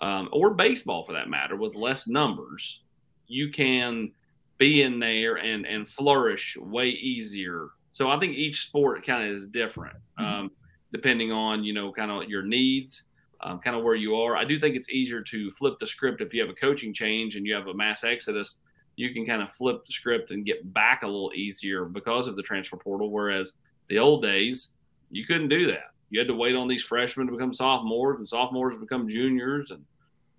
[0.00, 2.82] um, or baseball for that matter, with less numbers,
[3.26, 4.12] you can
[4.58, 7.70] be in there and and flourish way easier.
[7.92, 10.24] So I think each sport kind of is different, mm-hmm.
[10.40, 10.50] um,
[10.92, 13.04] depending on you know kind of your needs.
[13.40, 14.36] Um, kind of where you are.
[14.36, 17.36] I do think it's easier to flip the script if you have a coaching change
[17.36, 18.58] and you have a mass exodus
[18.98, 22.34] you can kind of flip the script and get back a little easier because of
[22.34, 23.12] the transfer portal.
[23.12, 23.52] Whereas
[23.88, 24.72] the old days,
[25.10, 25.92] you couldn't do that.
[26.10, 29.70] You had to wait on these freshmen to become sophomores, and sophomores to become juniors,
[29.70, 29.84] and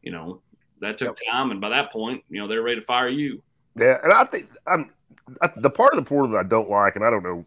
[0.02, 0.42] you know
[0.82, 1.32] that took yep.
[1.32, 1.52] time.
[1.52, 3.42] And by that point, you know they're ready to fire you.
[3.78, 4.92] Yeah, and I think I'm
[5.42, 7.46] I, the part of the portal that I don't like, and I don't know,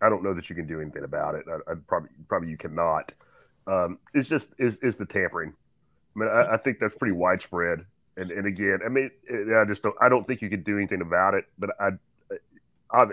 [0.00, 1.46] I don't know that you can do anything about it.
[1.50, 3.12] I, I probably probably you cannot.
[3.66, 5.52] Um, it's just is is the tampering.
[6.16, 7.84] I mean, I, I think that's pretty widespread.
[8.16, 9.96] And and again, I mean, I just don't.
[10.00, 11.44] I don't think you can do anything about it.
[11.58, 11.90] But I,
[12.90, 13.04] I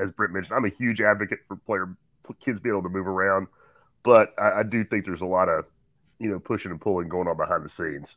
[0.00, 1.96] as Brent mentioned, I'm a huge advocate for player
[2.44, 3.46] kids being able to move around.
[4.02, 5.64] But I, I do think there's a lot of,
[6.18, 8.16] you know, pushing and pulling going on behind the scenes.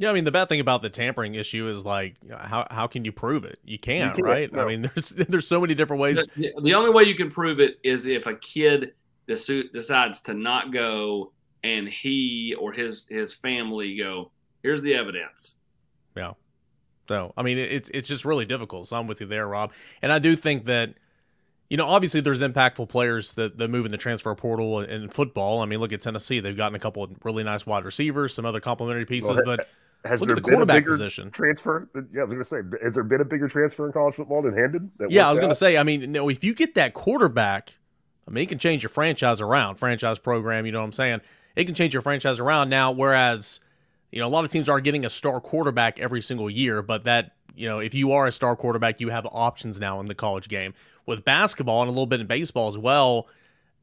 [0.00, 3.04] Yeah, I mean the bad thing about the tampering issue is like how how can
[3.04, 3.58] you prove it?
[3.64, 4.52] You can't, you can't right?
[4.52, 4.62] No.
[4.62, 6.24] I mean there's there's so many different ways.
[6.36, 8.92] The, the, only way you can prove it is if a kid
[9.28, 11.32] decides to not go
[11.64, 14.30] and he or his his family go,
[14.62, 15.56] Here's the evidence.
[16.16, 16.32] Yeah.
[17.08, 18.88] So I mean, it's it's just really difficult.
[18.88, 19.72] So I'm with you there, Rob.
[20.02, 20.94] And I do think that,
[21.70, 25.60] you know, obviously there's impactful players that, that move in the transfer portal in football.
[25.60, 28.44] I mean, look at Tennessee; they've gotten a couple of really nice wide receivers, some
[28.44, 29.68] other complementary pieces, well, but.
[30.04, 31.28] Has look at the quarterback position.
[31.32, 31.88] Transfer?
[32.12, 34.42] Yeah, I was going to say, has there been a bigger transfer in college football
[34.42, 34.92] than Hendon?
[35.08, 35.76] Yeah, I was going to say.
[35.76, 37.74] I mean, no, if you get that quarterback,
[38.28, 40.66] I mean, it can change your franchise around, franchise program.
[40.66, 41.20] You know what I'm saying?
[41.56, 42.92] It can change your franchise around now.
[42.92, 43.60] Whereas
[44.10, 47.04] you know, a lot of teams are getting a star quarterback every single year, but
[47.04, 50.14] that, you know, if you are a star quarterback, you have options now in the
[50.14, 50.74] college game.
[51.06, 53.28] With basketball and a little bit in baseball as well,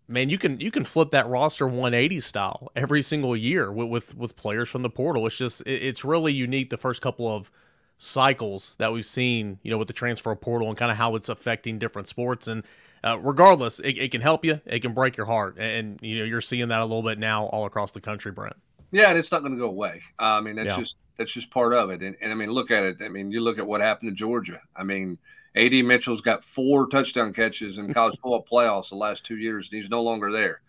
[0.07, 4.17] man, you can you can flip that roster 180 style every single year with with,
[4.17, 5.25] with players from the portal.
[5.27, 7.51] It's just it, it's really unique the first couple of
[7.97, 11.29] cycles that we've seen, you know, with the transfer portal and kind of how it's
[11.29, 12.47] affecting different sports.
[12.47, 12.63] And
[13.03, 16.19] uh, regardless, it, it, can help you, it can break your heart, and, and you
[16.19, 18.55] know you're seeing that a little bit now all across the country, Brent.
[18.91, 20.01] Yeah, and it's not going to go away.
[20.17, 20.77] I mean, that's yeah.
[20.77, 22.01] just that's just part of it.
[22.01, 22.97] And, and I mean, look at it.
[23.01, 24.61] I mean, you look at what happened to Georgia.
[24.75, 25.17] I mean,
[25.55, 29.81] Ad Mitchell's got four touchdown catches in college football playoffs the last two years, and
[29.81, 30.61] he's no longer there.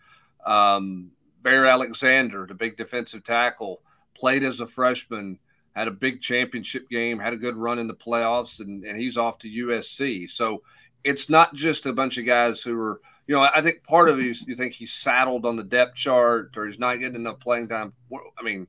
[0.45, 1.11] Um,
[1.41, 3.81] Bear Alexander, the big defensive tackle,
[4.17, 5.39] played as a freshman,
[5.77, 9.15] had a big championship game, had a good run in the playoffs, and, and he's
[9.15, 10.29] off to USC.
[10.29, 10.63] So
[11.03, 14.17] it's not just a bunch of guys who are, you know, I think part of
[14.17, 17.39] it is you think he's saddled on the depth chart or he's not getting enough
[17.39, 17.93] playing time.
[18.39, 18.65] I mean,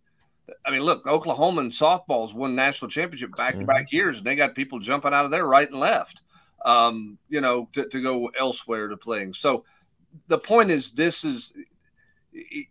[0.67, 4.37] I mean, look, Oklahoma and softballs won national championship back to back years, and they
[4.37, 6.21] got people jumping out of there right and left,
[6.67, 9.33] um, you know, to, to go elsewhere to playing.
[9.33, 9.65] So
[10.27, 11.55] the point is, this is,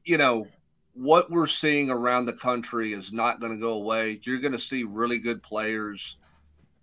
[0.04, 0.47] you know,
[0.97, 4.19] what we're seeing around the country is not going to go away.
[4.23, 6.17] You're going to see really good players.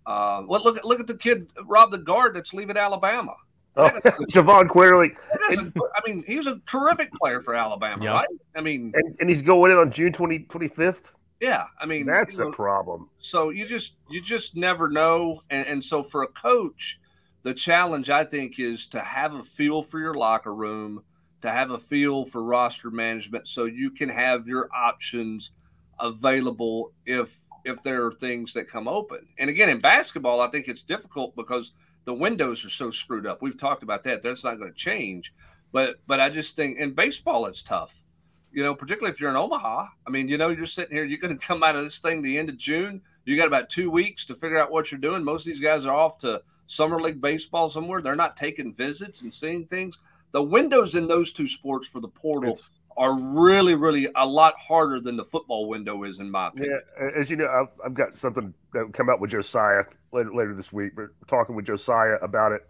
[0.05, 3.33] Uh, well, look at look at the kid Rob the guard that's leaving Alabama.
[3.75, 3.89] Oh,
[4.31, 5.15] Jahvon Quinerly.
[5.49, 8.13] I mean, he was a terrific player for Alabama, yep.
[8.13, 8.27] right?
[8.55, 11.03] I mean, and, and, he's going in on June 20, 25th.
[11.41, 13.09] Yeah, I mean that's the problem.
[13.19, 16.99] So you just you just never know, and, and so for a coach,
[17.43, 21.03] the challenge I think is to have a feel for your locker room
[21.45, 25.51] to have a feel for roster management so you can have your options
[25.99, 29.25] available if if there are things that come open.
[29.39, 31.73] And again, in basketball, I think it's difficult because
[32.05, 33.41] the windows are so screwed up.
[33.41, 34.21] We've talked about that.
[34.21, 35.33] That's not going to change.
[35.71, 38.03] But but I just think in baseball it's tough.
[38.51, 39.87] You know, particularly if you're in Omaha.
[40.07, 42.21] I mean, you know, you're sitting here, you're going to come out of this thing
[42.21, 43.01] the end of June.
[43.25, 45.23] You got about two weeks to figure out what you're doing.
[45.23, 48.01] Most of these guys are off to summer league baseball somewhere.
[48.01, 49.97] They're not taking visits and seeing things
[50.35, 54.53] the windows in those two sports for the portal it's, are really, really a lot
[54.59, 56.81] harder than the football window is, in my opinion.
[56.99, 60.35] Yeah, as you know, I've, I've got something that will come out with Josiah later,
[60.35, 60.91] later this week.
[60.97, 62.69] We're talking with Josiah about it,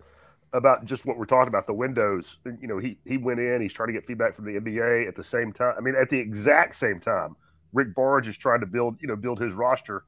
[0.54, 2.38] about just what we're talking about, the windows.
[2.46, 5.16] You know, he he went in, he's trying to get feedback from the NBA at
[5.16, 5.74] the same time.
[5.76, 7.36] I mean, at the exact same time,
[7.74, 10.04] Rick Barnes is trying to build, you know, build his roster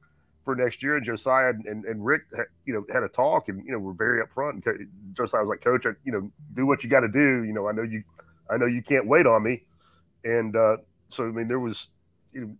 [0.48, 0.96] for next year.
[0.96, 2.22] And Josiah and, and Rick,
[2.64, 4.64] you know, had a talk and, you know, we're very upfront.
[4.64, 7.44] And Josiah was like, coach, you know, do what you got to do.
[7.44, 8.02] You know, I know you,
[8.48, 9.64] I know you can't wait on me.
[10.24, 11.88] And uh, so, I mean, there was
[12.32, 12.56] you know,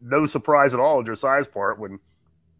[0.00, 1.98] no surprise at all on Josiah's part when,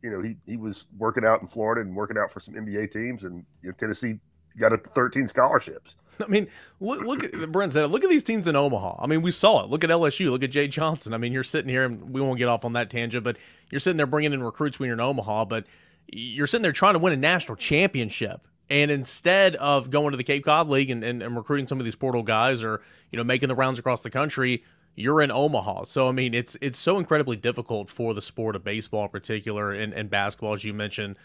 [0.02, 2.92] you know, he, he was working out in Florida and working out for some NBA
[2.92, 4.18] teams and you know, Tennessee
[4.58, 5.94] got to 13 scholarships.
[6.24, 6.48] I mean,
[6.80, 8.96] look, look at Brent said, look at these teams in Omaha.
[8.98, 9.70] I mean, we saw it.
[9.70, 10.30] Look at LSU.
[10.30, 11.12] Look at Jay Johnson.
[11.12, 13.36] I mean, you're sitting here, and we won't get off on that tangent, but
[13.70, 15.66] you're sitting there bringing in recruits when you're in Omaha, but
[16.08, 18.46] you're sitting there trying to win a national championship.
[18.68, 21.84] And instead of going to the Cape Cod League and, and, and recruiting some of
[21.84, 24.64] these portal guys or, you know, making the rounds across the country,
[24.96, 25.84] you're in Omaha.
[25.84, 29.72] So I mean, it's it's so incredibly difficult for the sport of baseball in particular
[29.72, 31.16] and, and basketball, as you mentioned,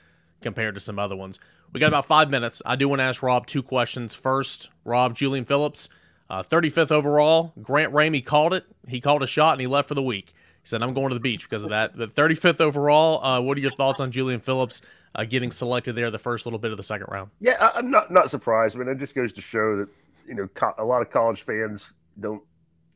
[0.42, 1.40] compared to some other ones.
[1.74, 2.62] We got about five minutes.
[2.66, 4.14] I do want to ask Rob two questions.
[4.14, 5.88] First, Rob, Julian Phillips,
[6.30, 7.54] uh, 35th overall.
[7.62, 8.66] Grant Ramey called it.
[8.88, 10.34] He called a shot and he left for the week.
[10.62, 11.98] He said, I'm going to the beach because of that.
[11.98, 14.82] But 35th overall, uh, what are your thoughts on Julian Phillips
[15.16, 17.32] uh, getting selected there the first little bit of the second round?
[17.40, 18.76] Yeah, I'm not, not surprised.
[18.76, 19.88] I mean, it just goes to show that,
[20.28, 22.44] you know, co- a lot of college fans don't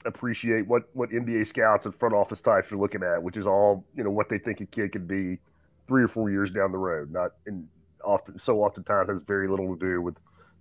[0.05, 3.85] appreciate what, what NBA scouts and front office types are looking at, which is all,
[3.95, 5.39] you know, what they think a kid could be
[5.87, 7.67] three or four years down the road, not in
[8.05, 10.15] often so oftentimes has very little to do with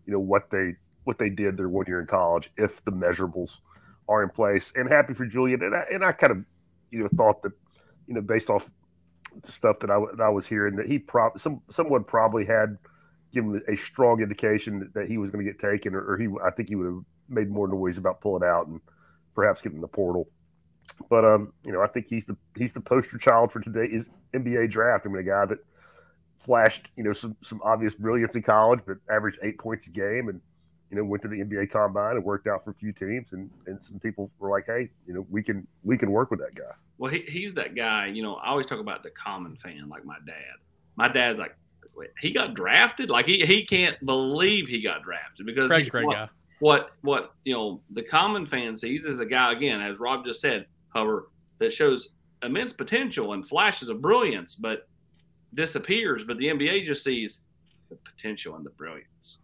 [0.06, 3.58] you know what they what they did their one year in college if the measurables
[4.08, 4.72] are in place.
[4.74, 5.62] And happy for Julian.
[5.62, 6.44] And I, and I kind of
[6.90, 7.52] you know thought that
[8.06, 8.68] you know based off
[9.42, 12.78] the stuff that I, that I was hearing that he probably some someone probably had
[13.32, 16.50] given a strong indication that he was going to get taken, or, or, he I
[16.50, 18.80] think he would have made more noise about pulling out and
[19.34, 20.28] perhaps getting the portal.
[21.10, 24.70] But um, you know, I think he's the he's the poster child for today's NBA
[24.70, 25.06] draft.
[25.06, 25.58] I mean, a guy that
[26.40, 30.28] flashed, you know, some some obvious brilliance in college, but averaged eight points a game,
[30.28, 30.40] and
[30.90, 33.50] you know, went to the NBA combine and worked out for a few teams, and
[33.66, 36.54] and some people were like, hey, you know, we can we can work with that
[36.54, 36.72] guy.
[36.98, 38.06] Well, he, he's that guy.
[38.06, 40.54] You know, I always talk about the common fan, like my dad.
[40.96, 41.56] My dad's like,
[42.20, 43.10] he got drafted.
[43.10, 46.28] Like he he can't believe he got drafted because Craig's great what, guy.
[46.60, 50.40] What what you know, the common fan sees is a guy again, as Rob just
[50.40, 52.10] said, Hover, that shows
[52.42, 54.86] immense potential and flashes of brilliance, but
[55.54, 57.44] disappears, but the NBA just sees
[57.88, 59.38] the potential and the brilliance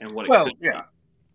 [0.00, 0.28] and what.
[0.28, 0.82] well, yeah,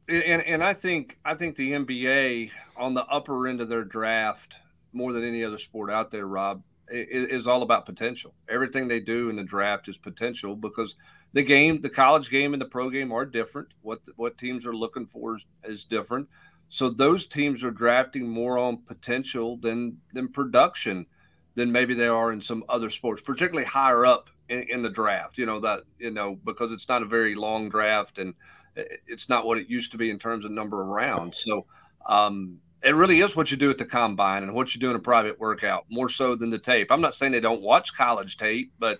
[0.07, 4.55] and and I think I think the NBA on the upper end of their draft
[4.93, 8.33] more than any other sport out there, Rob, is all about potential.
[8.49, 10.95] Everything they do in the draft is potential because
[11.33, 13.69] the game, the college game and the pro game are different.
[13.81, 16.27] What what teams are looking for is, is different.
[16.69, 21.05] So those teams are drafting more on potential than than production
[21.59, 25.37] than maybe they are in some other sports, particularly higher up in, in, the draft.
[25.37, 28.33] You know that you know because it's not a very long draft and
[29.07, 31.43] it's not what it used to be in terms of number of rounds.
[31.45, 31.65] So
[32.05, 34.95] um, it really is what you do at the combine and what you do in
[34.95, 36.87] a private workout more so than the tape.
[36.91, 38.99] I'm not saying they don't watch college tape, but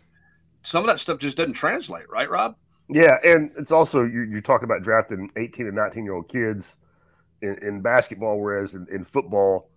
[0.63, 2.55] some of that stuff just doesn't translate, right, Rob?
[2.89, 6.75] Yeah, and it's also you, you talk about drafting 18 and 19 year old kids
[7.41, 9.69] in, in basketball, whereas in, in football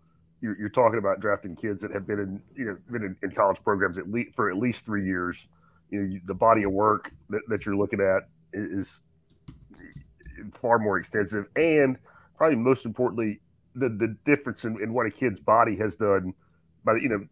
[0.42, 3.30] you're, you're talking about drafting kids that have been in you know been in, in
[3.30, 5.46] college programs at least for at least three years.
[5.90, 9.00] You know, you, the body of work that, that you're looking at is
[10.52, 11.96] far more extensive, and
[12.36, 13.40] probably most importantly,
[13.74, 16.34] the the difference in, in what a kid's body has done
[16.84, 17.24] by the, you know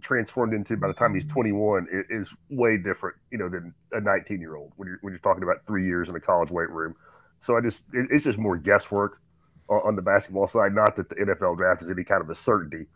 [0.00, 4.40] transformed into by the time he's 21 is, way different, you know, than a 19
[4.40, 6.94] year old when you're when you're talking about three years in a college weight room.
[7.40, 9.20] So I just it, it's just more guesswork
[9.68, 10.74] on the basketball side.
[10.74, 12.86] Not that the NFL draft is any kind of a certainty,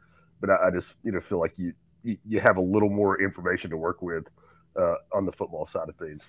[0.40, 3.70] but I, I just you know feel like you, you, have a little more information
[3.70, 4.28] to work with
[4.78, 6.26] uh, on the football side of things.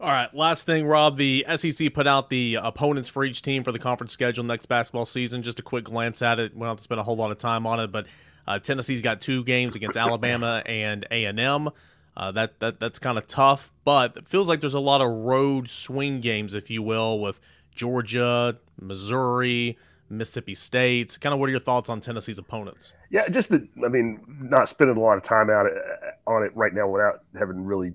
[0.00, 1.18] All right, last thing, Rob.
[1.18, 5.04] The SEC put out the opponents for each team for the conference schedule next basketball
[5.04, 5.42] season.
[5.42, 6.54] Just a quick glance at it.
[6.54, 8.06] We don't have to spend a whole lot of time on it, but
[8.46, 11.68] uh, Tennessee's got two games against Alabama and A and M.
[12.16, 15.10] Uh, that that that's kind of tough, but it feels like there's a lot of
[15.10, 17.40] road swing games, if you will, with
[17.74, 21.16] Georgia, Missouri, Mississippi State.
[21.20, 22.92] Kind of, what are your thoughts on Tennessee's opponents?
[23.10, 23.66] Yeah, just that.
[23.84, 27.24] I mean, not spending a lot of time out uh, on it right now without
[27.38, 27.92] having really,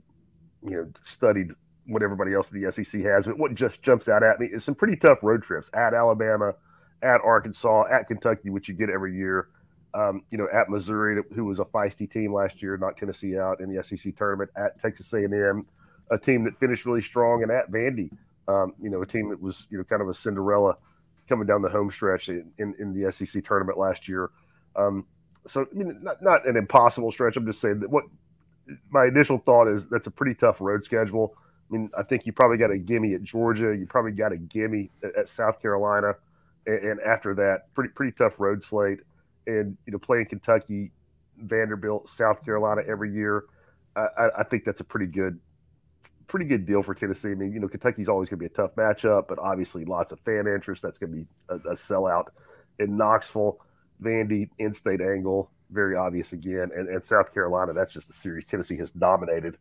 [0.64, 1.52] you know, studied
[1.88, 3.28] what everybody else in the SEC has.
[3.28, 6.54] But what just jumps out at me is some pretty tough road trips at Alabama,
[7.02, 9.50] at Arkansas, at Kentucky, which you get every year.
[9.94, 13.62] Um, you know, at Missouri, who was a feisty team last year, knocked Tennessee out
[13.62, 14.50] in the SEC tournament.
[14.58, 15.66] At Texas A&M,
[16.12, 18.10] a team that finished really strong, and at Vandy,
[18.48, 20.76] um, you know, a team that was you know kind of a Cinderella
[21.28, 24.30] coming down the home stretch in, in, in the SEC tournament last year.
[24.76, 25.06] Um,
[25.48, 27.38] so, I mean, not, not an impossible stretch.
[27.38, 28.04] I'm just saying that what
[28.90, 31.36] my initial thought is that's a pretty tough road schedule.
[31.70, 33.76] I mean, I think you probably got a gimme at Georgia.
[33.76, 36.16] You probably got a gimme at, at South Carolina,
[36.68, 39.00] and, and, after that, pretty pretty tough road slate.
[39.48, 40.92] And you know, playing Kentucky,
[41.38, 43.46] Vanderbilt, South Carolina every year,
[43.96, 45.40] I, I think that's a pretty good
[46.28, 47.32] pretty good deal for Tennessee.
[47.32, 50.12] I mean, you know, Kentucky's always going to be a tough matchup, but obviously lots
[50.12, 50.82] of fan interest.
[50.82, 52.28] That's going to be a, a sellout
[52.80, 53.60] in Knoxville,
[54.02, 57.74] Vandy, in-state angle, very obvious again, and, and South Carolina.
[57.74, 59.58] That's just a series Tennessee has dominated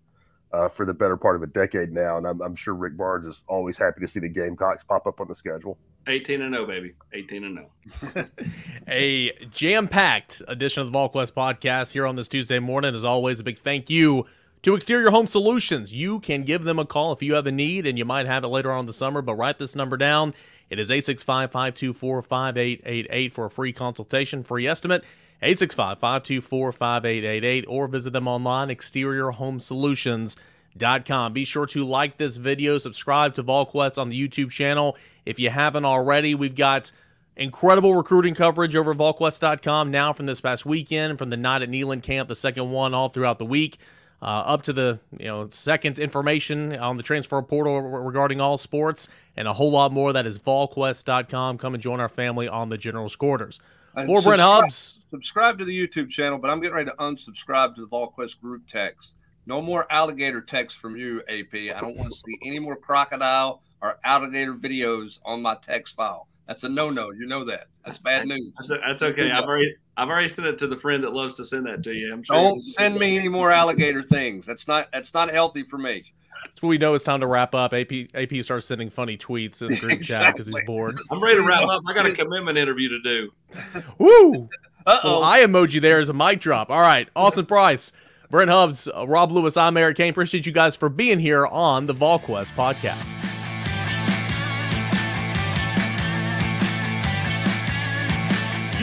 [0.52, 3.26] uh, for the better part of a decade now, and I'm, I'm, sure Rick Barnes
[3.26, 5.78] is always happy to see the Gamecocks pop up on the schedule.
[6.06, 6.94] 18 and 0, baby.
[7.12, 7.66] 18 and
[8.14, 8.26] 0.
[8.88, 12.94] a jam-packed edition of the VolQuest podcast here on this Tuesday morning.
[12.94, 14.26] As always, a big thank you
[14.64, 15.94] to Exterior Home Solutions.
[15.94, 18.44] You can give them a call if you have a need, and you might have
[18.44, 19.20] it later on in the summer.
[19.20, 20.32] But write this number down.
[20.70, 25.04] It is 865 524 5888 for a free consultation, free estimate.
[25.42, 31.32] 865 524 5888 or visit them online, exteriorhomesolutions.com.
[31.34, 34.96] Be sure to like this video, subscribe to VolQuest on the YouTube channel.
[35.26, 36.90] If you haven't already, we've got
[37.36, 42.02] incredible recruiting coverage over VolQuest.com now from this past weekend, from the night at Neyland
[42.02, 43.78] Camp, the second one all throughout the week.
[44.24, 49.06] Uh, up to the you know second information on the transfer portal regarding all sports
[49.36, 50.14] and a whole lot more.
[50.14, 51.58] That is volquest.com.
[51.58, 53.60] Come and join our family on the General's Quarters.
[53.94, 54.98] And For Brent Hubbs.
[55.10, 58.66] Subscribe to the YouTube channel, but I'm getting ready to unsubscribe to the VolQuest group
[58.66, 59.14] text.
[59.44, 61.76] No more alligator text from you, AP.
[61.76, 66.28] I don't want to see any more crocodile or alligator videos on my text file.
[66.46, 67.10] That's a no-no.
[67.10, 67.66] You know that.
[67.84, 68.52] That's bad news.
[68.56, 69.30] That's, that's okay.
[69.30, 71.92] I've already I've already sent it to the friend that loves to send that to
[71.92, 72.12] you.
[72.12, 74.44] I'm sure Don't send me any more alligator things.
[74.44, 76.12] That's not that's not healthy for me.
[76.60, 77.72] So we know it's time to wrap up.
[77.72, 80.26] AP AP starts sending funny tweets in the group exactly.
[80.26, 80.96] chat because he's bored.
[81.10, 81.82] I'm ready to wrap up.
[81.88, 83.32] I got a commitment interview to do.
[83.98, 84.48] Woo!
[84.86, 85.20] Uh-oh.
[85.20, 86.68] Well, I emoji there is a mic drop.
[86.70, 87.90] All right, Austin Price,
[88.30, 89.56] Brent Hubbs, uh, Rob Lewis.
[89.56, 90.10] I'm Eric Cain.
[90.10, 93.23] Appreciate you guys for being here on the VolQuest podcast.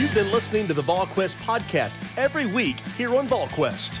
[0.02, 4.00] You've been listening to the VolQuest podcast every week here on VolQuest.